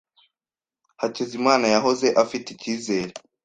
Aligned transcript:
Hakizimana 1.01 1.65
yahoze 1.73 2.07
afite 2.23 2.47
icyizere. 2.51 3.11